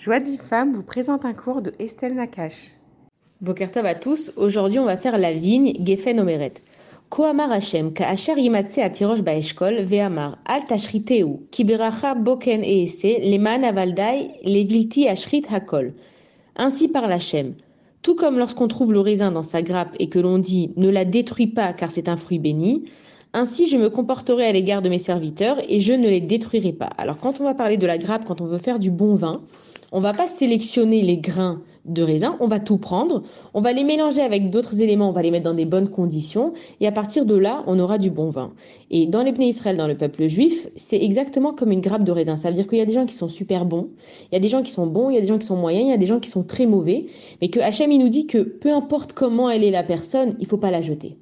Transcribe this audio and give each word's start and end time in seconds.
Joie 0.00 0.18
de 0.18 0.30
vie 0.30 0.38
vous 0.72 0.82
présente 0.82 1.26
un 1.26 1.34
cours 1.34 1.60
de 1.60 1.74
Estelle 1.78 2.14
Nakache. 2.14 2.70
Bokertov 3.42 3.84
à 3.84 3.94
tous, 3.94 4.32
aujourd'hui 4.36 4.78
on 4.78 4.86
va 4.86 4.96
faire 4.96 5.18
la 5.18 5.34
vigne 5.34 5.74
Geffen 5.84 6.18
Omeret. 6.18 6.54
Koamar 7.10 7.52
Hashem, 7.52 7.92
Ka'asher 7.92 8.32
Yimatse 8.38 8.78
Atirosh 8.78 9.20
Baeshkol, 9.20 9.82
Ve'amar, 9.82 10.38
Al 10.46 10.64
Tashriteu, 10.64 11.40
Kiberacha 11.50 12.14
Boken 12.14 12.64
Eese, 12.64 13.20
Leman 13.20 13.62
Avaldai, 13.62 14.30
Levilti 14.42 15.06
Ashrit 15.06 15.44
Hakol. 15.50 15.92
Ainsi 16.56 16.88
parle 16.88 17.12
Hashem. 17.12 17.52
Tout 18.00 18.14
comme 18.14 18.38
lorsqu'on 18.38 18.68
trouve 18.68 18.94
le 18.94 19.00
raisin 19.00 19.30
dans 19.30 19.42
sa 19.42 19.60
grappe 19.60 19.94
et 19.98 20.08
que 20.08 20.18
l'on 20.18 20.38
dit 20.38 20.72
ne 20.78 20.88
la 20.88 21.04
détruis 21.04 21.48
pas 21.48 21.74
car 21.74 21.90
c'est 21.90 22.08
un 22.08 22.16
fruit 22.16 22.38
béni, 22.38 22.86
ainsi 23.32 23.68
je 23.68 23.76
me 23.76 23.88
comporterai 23.90 24.46
à 24.46 24.52
l'égard 24.52 24.82
de 24.82 24.88
mes 24.88 24.98
serviteurs 24.98 25.58
et 25.68 25.80
je 25.80 25.92
ne 25.92 26.08
les 26.08 26.20
détruirai 26.20 26.72
pas. 26.72 26.90
Alors 26.98 27.18
quand 27.18 27.40
on 27.40 27.44
va 27.44 27.54
parler 27.54 27.76
de 27.76 27.86
la 27.86 27.98
grappe, 27.98 28.24
quand 28.24 28.40
on 28.40 28.46
veut 28.46 28.58
faire 28.58 28.78
du 28.78 28.90
bon 28.90 29.14
vin, 29.14 29.42
on 29.92 30.00
va 30.00 30.12
pas 30.12 30.26
sélectionner 30.26 31.02
les 31.02 31.18
grains 31.18 31.62
de 31.84 32.02
raisin, 32.02 32.36
on 32.40 32.46
va 32.46 32.60
tout 32.60 32.76
prendre, 32.76 33.22
on 33.54 33.60
va 33.60 33.72
les 33.72 33.84
mélanger 33.84 34.20
avec 34.20 34.50
d'autres 34.50 34.80
éléments, 34.80 35.08
on 35.08 35.12
va 35.12 35.22
les 35.22 35.30
mettre 35.30 35.44
dans 35.44 35.54
des 35.54 35.64
bonnes 35.64 35.88
conditions, 35.88 36.52
et 36.80 36.86
à 36.86 36.92
partir 36.92 37.24
de 37.24 37.34
là, 37.34 37.64
on 37.66 37.78
aura 37.78 37.98
du 37.98 38.10
bon 38.10 38.30
vin. 38.30 38.52
Et 38.90 39.06
dans 39.06 39.22
les 39.22 39.32
Israël, 39.44 39.76
dans 39.76 39.86
le 39.86 39.96
peuple 39.96 40.28
juif, 40.28 40.68
c'est 40.76 41.02
exactement 41.02 41.54
comme 41.54 41.72
une 41.72 41.80
grappe 41.80 42.04
de 42.04 42.12
raisin. 42.12 42.36
Ça 42.36 42.50
veut 42.50 42.54
dire 42.54 42.68
qu'il 42.68 42.78
y 42.78 42.82
a 42.82 42.86
des 42.86 42.92
gens 42.92 43.06
qui 43.06 43.14
sont 43.14 43.28
super 43.28 43.64
bons, 43.64 43.88
il 44.30 44.34
y 44.34 44.36
a 44.36 44.40
des 44.40 44.48
gens 44.48 44.62
qui 44.62 44.70
sont 44.70 44.86
bons, 44.86 45.10
il 45.10 45.14
y 45.14 45.18
a 45.18 45.20
des 45.20 45.26
gens 45.26 45.38
qui 45.38 45.46
sont 45.46 45.56
moyens, 45.56 45.86
il 45.86 45.90
y 45.90 45.94
a 45.94 45.98
des 45.98 46.06
gens 46.06 46.20
qui 46.20 46.28
sont 46.28 46.44
très 46.44 46.66
mauvais, 46.66 47.06
mais 47.40 47.48
que 47.48 47.60
Hachem, 47.60 47.90
nous 47.90 48.08
dit 48.08 48.26
que 48.26 48.38
peu 48.38 48.72
importe 48.72 49.14
comment 49.14 49.50
elle 49.50 49.64
est 49.64 49.70
la 49.70 49.82
personne, 49.82 50.36
il 50.38 50.46
faut 50.46 50.58
pas 50.58 50.70
la 50.70 50.82
jeter. 50.82 51.14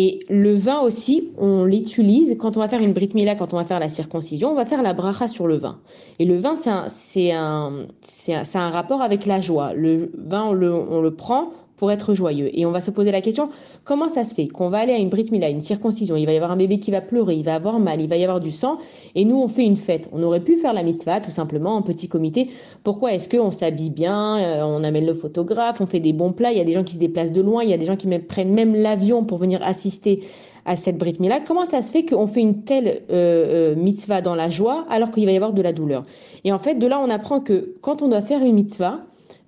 Et 0.00 0.20
le 0.28 0.54
vin 0.54 0.78
aussi, 0.78 1.32
on 1.38 1.64
l'utilise 1.64 2.36
quand 2.38 2.56
on 2.56 2.60
va 2.60 2.68
faire 2.68 2.80
une 2.80 2.92
brit 2.92 3.10
mila, 3.16 3.34
quand 3.34 3.52
on 3.52 3.56
va 3.56 3.64
faire 3.64 3.80
la 3.80 3.88
circoncision, 3.88 4.52
on 4.52 4.54
va 4.54 4.64
faire 4.64 4.80
la 4.80 4.94
bracha 4.94 5.26
sur 5.26 5.48
le 5.48 5.56
vin. 5.56 5.80
Et 6.20 6.24
le 6.24 6.38
vin, 6.38 6.54
c'est 6.54 7.32
un, 7.32 7.88
un, 8.28 8.70
rapport 8.70 9.02
avec 9.02 9.26
la 9.26 9.40
joie. 9.40 9.74
Le 9.74 10.12
vin, 10.16 10.44
on 10.44 11.00
le 11.00 11.10
prend 11.16 11.50
pour 11.78 11.90
être 11.90 12.14
joyeux. 12.14 12.50
Et 12.52 12.66
on 12.66 12.70
va 12.70 12.80
se 12.80 12.90
poser 12.90 13.10
la 13.10 13.20
question, 13.20 13.48
comment 13.84 14.08
ça 14.08 14.24
se 14.24 14.34
fait 14.34 14.48
qu'on 14.48 14.68
va 14.68 14.78
aller 14.78 14.92
à 14.92 14.98
une 14.98 15.08
brit 15.08 15.28
mila, 15.30 15.48
une 15.48 15.60
circoncision, 15.60 16.16
il 16.16 16.26
va 16.26 16.32
y 16.32 16.36
avoir 16.36 16.50
un 16.50 16.56
bébé 16.56 16.78
qui 16.78 16.90
va 16.90 17.00
pleurer, 17.00 17.34
il 17.36 17.44
va 17.44 17.54
avoir 17.54 17.78
mal, 17.78 18.00
il 18.00 18.08
va 18.08 18.16
y 18.16 18.24
avoir 18.24 18.40
du 18.40 18.50
sang, 18.50 18.78
et 19.14 19.24
nous 19.24 19.36
on 19.36 19.48
fait 19.48 19.64
une 19.64 19.76
fête. 19.76 20.08
On 20.12 20.22
aurait 20.22 20.42
pu 20.42 20.56
faire 20.56 20.74
la 20.74 20.82
mitzvah 20.82 21.20
tout 21.20 21.30
simplement 21.30 21.76
en 21.76 21.82
petit 21.82 22.08
comité. 22.08 22.50
Pourquoi 22.84 23.14
est-ce 23.14 23.28
qu'on 23.28 23.50
s'habille 23.50 23.90
bien, 23.90 24.38
euh, 24.38 24.62
on 24.64 24.84
amène 24.84 25.06
le 25.06 25.14
photographe, 25.14 25.80
on 25.80 25.86
fait 25.86 26.00
des 26.00 26.12
bons 26.12 26.32
plats, 26.32 26.52
il 26.52 26.58
y 26.58 26.60
a 26.60 26.64
des 26.64 26.72
gens 26.72 26.84
qui 26.84 26.94
se 26.94 26.98
déplacent 26.98 27.32
de 27.32 27.40
loin, 27.40 27.62
il 27.62 27.70
y 27.70 27.74
a 27.74 27.78
des 27.78 27.86
gens 27.86 27.96
qui 27.96 28.08
même, 28.08 28.22
prennent 28.22 28.52
même 28.52 28.74
l'avion 28.74 29.24
pour 29.24 29.38
venir 29.38 29.60
assister 29.62 30.20
à 30.64 30.76
cette 30.76 30.98
brit 30.98 31.16
mila. 31.18 31.40
Comment 31.40 31.64
ça 31.64 31.80
se 31.80 31.90
fait 31.90 32.04
qu'on 32.04 32.26
fait 32.26 32.40
une 32.40 32.62
telle 32.64 33.02
euh, 33.10 33.72
euh, 33.72 33.74
mitzvah 33.74 34.20
dans 34.20 34.34
la 34.34 34.50
joie 34.50 34.84
alors 34.90 35.10
qu'il 35.10 35.24
va 35.24 35.32
y 35.32 35.36
avoir 35.36 35.52
de 35.52 35.62
la 35.62 35.72
douleur? 35.72 36.02
Et 36.44 36.52
en 36.52 36.58
fait, 36.58 36.74
de 36.74 36.86
là 36.86 37.00
on 37.02 37.08
apprend 37.08 37.40
que 37.40 37.74
quand 37.80 38.02
on 38.02 38.08
doit 38.08 38.22
faire 38.22 38.42
une 38.42 38.54
mitzvah, 38.54 39.00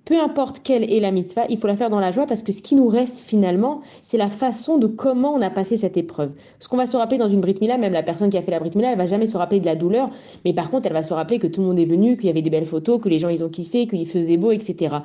peu 0.05 0.19
importe 0.19 0.61
quelle 0.63 0.91
est 0.91 0.99
la 0.99 1.11
mitzvah, 1.11 1.45
il 1.49 1.57
faut 1.57 1.67
la 1.67 1.77
faire 1.77 1.89
dans 1.89 1.99
la 1.99 2.11
joie 2.11 2.25
parce 2.25 2.41
que 2.41 2.51
ce 2.51 2.61
qui 2.61 2.75
nous 2.75 2.87
reste 2.87 3.19
finalement, 3.19 3.81
c'est 4.01 4.17
la 4.17 4.29
façon 4.29 4.77
de 4.77 4.87
comment 4.87 5.33
on 5.33 5.41
a 5.41 5.49
passé 5.49 5.77
cette 5.77 5.95
épreuve. 5.95 6.33
Ce 6.59 6.67
qu'on 6.67 6.77
va 6.77 6.87
se 6.87 6.97
rappeler 6.97 7.19
dans 7.19 7.27
une 7.27 7.41
brit 7.41 7.55
mila, 7.61 7.77
même 7.77 7.93
la 7.93 8.01
personne 8.03 8.29
qui 8.29 8.37
a 8.37 8.41
fait 8.41 8.51
la 8.51 8.59
brit 8.59 8.71
mila, 8.75 8.91
elle 8.91 8.97
va 8.97 9.05
jamais 9.05 9.27
se 9.27 9.37
rappeler 9.37 9.59
de 9.59 9.65
la 9.65 9.75
douleur, 9.75 10.09
mais 10.43 10.53
par 10.53 10.69
contre, 10.71 10.87
elle 10.87 10.93
va 10.93 11.03
se 11.03 11.13
rappeler 11.13 11.37
que 11.37 11.47
tout 11.47 11.61
le 11.61 11.67
monde 11.67 11.79
est 11.79 11.85
venu, 11.85 12.17
qu'il 12.17 12.25
y 12.25 12.29
avait 12.29 12.41
des 12.41 12.49
belles 12.49 12.65
photos, 12.65 12.99
que 12.99 13.09
les 13.09 13.19
gens 13.19 13.29
ils 13.29 13.43
ont 13.43 13.49
kiffé, 13.49 13.85
qu'il 13.87 14.07
faisait 14.07 14.37
beau, 14.37 14.51
etc. 14.51 14.97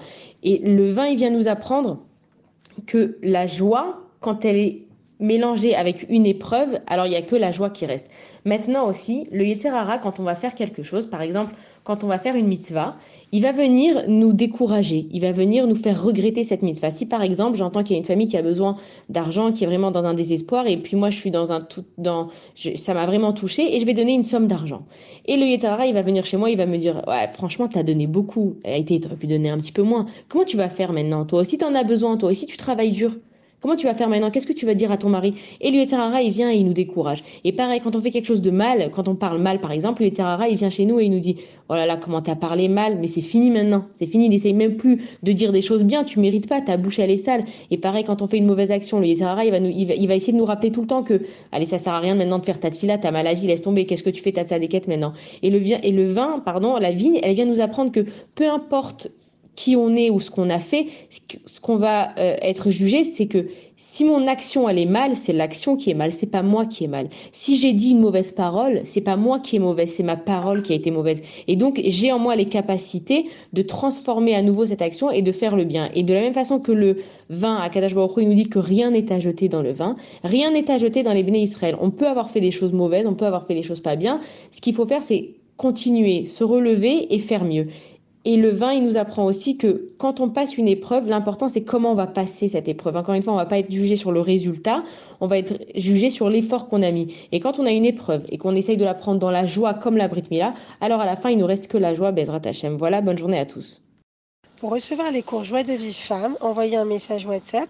Et 0.42 0.58
le 0.58 0.90
vin, 0.90 1.06
il 1.06 1.16
vient 1.16 1.30
nous 1.30 1.48
apprendre 1.48 1.98
que 2.86 3.18
la 3.22 3.46
joie, 3.46 4.00
quand 4.20 4.44
elle 4.44 4.56
est 4.56 4.85
mélangée 5.20 5.74
avec 5.74 6.06
une 6.08 6.26
épreuve, 6.26 6.80
alors 6.86 7.06
il 7.06 7.10
n'y 7.10 7.16
a 7.16 7.22
que 7.22 7.36
la 7.36 7.50
joie 7.50 7.70
qui 7.70 7.86
reste. 7.86 8.08
Maintenant 8.44 8.86
aussi, 8.86 9.28
le 9.32 9.44
Yetzerara, 9.44 9.98
quand 9.98 10.20
on 10.20 10.22
va 10.22 10.36
faire 10.36 10.54
quelque 10.54 10.82
chose, 10.82 11.06
par 11.06 11.22
exemple, 11.22 11.54
quand 11.84 12.04
on 12.04 12.06
va 12.06 12.18
faire 12.18 12.36
une 12.36 12.48
mitzvah, 12.48 12.96
il 13.32 13.42
va 13.42 13.52
venir 13.52 14.04
nous 14.08 14.32
décourager, 14.32 15.06
il 15.10 15.20
va 15.20 15.32
venir 15.32 15.66
nous 15.66 15.76
faire 15.76 16.02
regretter 16.02 16.44
cette 16.44 16.62
mitzvah. 16.62 16.90
Si 16.90 17.06
par 17.06 17.22
exemple, 17.22 17.56
j'entends 17.56 17.82
qu'il 17.82 17.94
y 17.94 17.96
a 17.96 18.00
une 18.00 18.06
famille 18.06 18.28
qui 18.28 18.36
a 18.36 18.42
besoin 18.42 18.76
d'argent, 19.08 19.52
qui 19.52 19.64
est 19.64 19.66
vraiment 19.66 19.90
dans 19.90 20.04
un 20.04 20.14
désespoir, 20.14 20.66
et 20.66 20.76
puis 20.76 20.96
moi 20.96 21.10
je 21.10 21.18
suis 21.18 21.30
dans 21.30 21.52
un 21.52 21.60
tout, 21.60 21.84
dans, 21.98 22.28
ça 22.54 22.94
m'a 22.94 23.06
vraiment 23.06 23.32
touché, 23.32 23.76
et 23.76 23.80
je 23.80 23.86
vais 23.86 23.94
donner 23.94 24.12
une 24.12 24.22
somme 24.22 24.46
d'argent. 24.46 24.86
Et 25.26 25.36
le 25.36 25.46
Yetzerara, 25.46 25.86
il 25.86 25.94
va 25.94 26.02
venir 26.02 26.24
chez 26.24 26.36
moi, 26.36 26.50
il 26.50 26.56
va 26.56 26.66
me 26.66 26.78
dire, 26.78 27.02
ouais, 27.06 27.28
franchement, 27.34 27.68
tu 27.68 27.78
as 27.78 27.82
donné 27.82 28.06
beaucoup, 28.06 28.56
a 28.64 28.76
été, 28.76 29.00
tu 29.00 29.06
aurais 29.06 29.16
pu 29.16 29.26
donner 29.26 29.48
un 29.48 29.58
petit 29.58 29.72
peu 29.72 29.82
moins. 29.82 30.06
Comment 30.28 30.44
tu 30.44 30.56
vas 30.56 30.68
faire 30.68 30.92
maintenant 30.92 31.24
Toi 31.24 31.40
aussi, 31.40 31.58
tu 31.58 31.64
en 31.64 31.74
as 31.74 31.84
besoin, 31.84 32.16
toi 32.16 32.30
aussi, 32.30 32.46
tu 32.46 32.56
travailles 32.56 32.92
dur. 32.92 33.12
Comment 33.60 33.76
tu 33.76 33.86
vas 33.86 33.94
faire 33.94 34.08
maintenant? 34.08 34.30
Qu'est-ce 34.30 34.46
que 34.46 34.52
tu 34.52 34.66
vas 34.66 34.74
dire 34.74 34.92
à 34.92 34.96
ton 34.96 35.08
mari? 35.08 35.34
Et 35.60 35.70
le 35.70 35.78
il 35.78 36.30
vient 36.30 36.50
et 36.50 36.56
il 36.56 36.66
nous 36.66 36.72
décourage. 36.72 37.22
Et 37.44 37.52
pareil, 37.52 37.80
quand 37.80 37.96
on 37.96 38.00
fait 38.00 38.10
quelque 38.10 38.26
chose 38.26 38.42
de 38.42 38.50
mal, 38.50 38.90
quand 38.94 39.08
on 39.08 39.14
parle 39.14 39.38
mal 39.38 39.60
par 39.60 39.72
exemple, 39.72 40.02
le 40.02 40.08
il 40.50 40.56
vient 40.56 40.70
chez 40.70 40.84
nous 40.84 41.00
et 41.00 41.04
il 41.04 41.10
nous 41.10 41.20
dit 41.20 41.36
Oh 41.68 41.74
là 41.74 41.86
là, 41.86 41.96
comment 41.96 42.20
t'as 42.20 42.36
parlé 42.36 42.68
mal? 42.68 42.98
Mais 43.00 43.06
c'est 43.06 43.20
fini 43.20 43.50
maintenant. 43.50 43.86
C'est 43.96 44.06
fini. 44.06 44.28
N'essaye 44.28 44.52
même 44.52 44.76
plus 44.76 45.02
de 45.22 45.32
dire 45.32 45.52
des 45.52 45.62
choses 45.62 45.82
bien. 45.82 46.04
Tu 46.04 46.20
mérites 46.20 46.48
pas. 46.48 46.60
Ta 46.60 46.76
bouche, 46.76 46.98
elle 46.98 47.10
est 47.10 47.16
sale. 47.16 47.44
Et 47.70 47.78
pareil, 47.78 48.04
quand 48.04 48.22
on 48.22 48.26
fait 48.26 48.38
une 48.38 48.46
mauvaise 48.46 48.70
action, 48.70 49.00
le 49.00 49.06
il 49.06 49.18
va, 49.18 49.60
nous, 49.60 49.70
il, 49.70 50.06
va, 50.06 50.14
essayer 50.14 50.32
de 50.32 50.38
nous 50.38 50.44
rappeler 50.44 50.70
tout 50.70 50.82
le 50.82 50.86
temps 50.86 51.02
que 51.02 51.22
Allez, 51.50 51.66
ça 51.66 51.78
sert 51.78 51.92
à 51.92 52.00
rien 52.00 52.14
maintenant 52.14 52.38
de 52.38 52.44
faire 52.44 52.60
ta 52.60 52.70
fila, 52.70 52.98
ta 52.98 53.10
maladie, 53.10 53.46
laisse 53.46 53.62
tomber. 53.62 53.86
Qu'est-ce 53.86 54.02
que 54.02 54.10
tu 54.10 54.22
fais? 54.22 54.32
Ta 54.32 54.44
tzadékette 54.44 54.86
maintenant 54.86 55.12
et 55.42 55.50
le, 55.50 55.60
et 55.84 55.92
le 55.92 56.06
vin, 56.06 56.40
pardon, 56.44 56.76
la 56.76 56.92
vigne, 56.92 57.20
elle 57.22 57.34
vient 57.34 57.44
nous 57.44 57.60
apprendre 57.60 57.92
que 57.92 58.04
peu 58.34 58.48
importe 58.48 59.10
qui 59.56 59.74
on 59.74 59.96
est 59.96 60.10
ou 60.10 60.20
ce 60.20 60.30
qu'on 60.30 60.50
a 60.50 60.60
fait, 60.60 60.86
ce 61.10 61.60
qu'on 61.60 61.76
va 61.76 62.10
euh, 62.18 62.36
être 62.42 62.70
jugé, 62.70 63.02
c'est 63.02 63.26
que 63.26 63.46
si 63.78 64.04
mon 64.04 64.26
action 64.26 64.68
elle 64.68 64.78
est 64.78 64.86
mal, 64.86 65.16
c'est 65.16 65.34
l'action 65.34 65.76
qui 65.76 65.90
est 65.90 65.94
mal, 65.94 66.12
c'est 66.12 66.30
pas 66.30 66.42
moi 66.42 66.64
qui 66.64 66.84
est 66.84 66.88
mal. 66.88 67.08
Si 67.32 67.58
j'ai 67.58 67.72
dit 67.72 67.90
une 67.90 68.00
mauvaise 68.00 68.32
parole, 68.32 68.80
c'est 68.84 69.02
pas 69.02 69.16
moi 69.16 69.38
qui 69.38 69.56
est 69.56 69.58
mauvaise, 69.58 69.92
c'est 69.92 70.02
ma 70.02 70.16
parole 70.16 70.62
qui 70.62 70.72
a 70.72 70.76
été 70.76 70.90
mauvaise. 70.90 71.22
Et 71.46 71.56
donc 71.56 71.80
j'ai 71.84 72.10
en 72.10 72.18
moi 72.18 72.36
les 72.36 72.46
capacités 72.46 73.26
de 73.52 73.62
transformer 73.62 74.34
à 74.34 74.42
nouveau 74.42 74.64
cette 74.64 74.80
action 74.80 75.10
et 75.10 75.20
de 75.20 75.32
faire 75.32 75.56
le 75.56 75.64
bien. 75.64 75.90
Et 75.94 76.02
de 76.02 76.14
la 76.14 76.20
même 76.20 76.34
façon 76.34 76.58
que 76.58 76.72
le 76.72 76.96
vin 77.28 77.56
à 77.56 77.68
Kadash 77.68 77.94
Baruch 77.94 78.14
il 78.18 78.28
nous 78.28 78.34
dit 78.34 78.48
que 78.48 78.58
rien 78.58 78.90
n'est 78.90 79.12
à 79.12 79.20
jeter 79.20 79.48
dans 79.48 79.62
le 79.62 79.72
vin, 79.72 79.96
rien 80.24 80.50
n'est 80.50 80.70
à 80.70 80.78
jeter 80.78 81.02
dans 81.02 81.12
les 81.12 81.22
béné 81.22 81.42
Israël. 81.42 81.76
On 81.80 81.90
peut 81.90 82.06
avoir 82.06 82.30
fait 82.30 82.40
des 82.40 82.50
choses 82.50 82.72
mauvaises, 82.72 83.06
on 83.06 83.14
peut 83.14 83.26
avoir 83.26 83.46
fait 83.46 83.54
des 83.54 83.62
choses 83.62 83.80
pas 83.80 83.96
bien. 83.96 84.20
Ce 84.52 84.60
qu'il 84.62 84.74
faut 84.74 84.86
faire, 84.86 85.02
c'est 85.02 85.30
continuer, 85.58 86.26
se 86.26 86.44
relever 86.44 87.14
et 87.14 87.18
faire 87.18 87.44
mieux. 87.44 87.64
Et 88.28 88.36
le 88.36 88.50
vin, 88.50 88.72
il 88.72 88.82
nous 88.82 88.96
apprend 88.96 89.24
aussi 89.24 89.56
que 89.56 89.92
quand 89.98 90.18
on 90.18 90.28
passe 90.28 90.58
une 90.58 90.66
épreuve, 90.66 91.06
l'important 91.06 91.48
c'est 91.48 91.62
comment 91.62 91.92
on 91.92 91.94
va 91.94 92.08
passer 92.08 92.48
cette 92.48 92.66
épreuve. 92.66 92.96
Encore 92.96 93.14
une 93.14 93.22
fois, 93.22 93.32
on 93.32 93.36
va 93.36 93.46
pas 93.46 93.60
être 93.60 93.70
jugé 93.70 93.94
sur 93.94 94.10
le 94.10 94.20
résultat, 94.20 94.82
on 95.20 95.28
va 95.28 95.38
être 95.38 95.64
jugé 95.76 96.10
sur 96.10 96.28
l'effort 96.28 96.66
qu'on 96.66 96.82
a 96.82 96.90
mis. 96.90 97.14
Et 97.30 97.38
quand 97.38 97.60
on 97.60 97.66
a 97.66 97.70
une 97.70 97.84
épreuve 97.84 98.24
et 98.28 98.36
qu'on 98.36 98.56
essaye 98.56 98.76
de 98.76 98.84
la 98.84 98.94
prendre 98.94 99.20
dans 99.20 99.30
la 99.30 99.46
joie 99.46 99.74
comme 99.74 99.96
la 99.96 100.08
Brit 100.08 100.24
Mila, 100.32 100.50
alors 100.80 101.00
à 101.00 101.06
la 101.06 101.14
fin, 101.14 101.30
il 101.30 101.38
nous 101.38 101.46
reste 101.46 101.68
que 101.68 101.78
la 101.78 101.94
joie, 101.94 102.10
Bezrat 102.10 102.40
Hashem. 102.44 102.76
Voilà, 102.76 103.00
bonne 103.00 103.16
journée 103.16 103.38
à 103.38 103.46
tous. 103.46 103.80
Pour 104.58 104.70
recevoir 104.70 105.12
les 105.12 105.22
cours 105.22 105.44
Joie 105.44 105.62
de 105.62 105.74
vie 105.74 105.94
femme, 105.94 106.36
envoyez 106.40 106.76
un 106.76 106.84
message 106.84 107.26
WhatsApp 107.26 107.68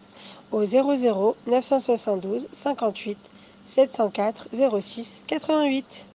au 0.52 0.64
00 0.64 1.36
972 1.46 2.48
58 2.52 3.18
704 3.66 4.48
06 4.80 5.22
88. 5.26 6.04